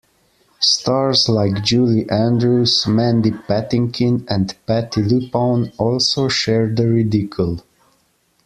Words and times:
Stars 0.59 1.29
like 1.29 1.63
Julie 1.63 2.09
Andrews, 2.09 2.87
Mandy 2.87 3.29
Patinkin, 3.29 4.25
and 4.27 4.55
Patti 4.65 5.03
Lupone 5.03 5.71
also 5.77 6.27
share 6.27 6.73
the 6.73 6.87
ridicule. 6.89 7.63